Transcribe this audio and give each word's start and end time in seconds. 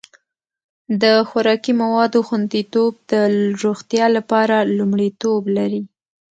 د 1.01 1.03
خوراکي 1.27 1.73
موادو 1.81 2.19
خوندیتوب 2.27 2.93
د 3.11 3.13
روغتیا 3.63 4.05
لپاره 4.17 4.55
لومړیتوب 4.77 5.41
لري. 5.57 5.81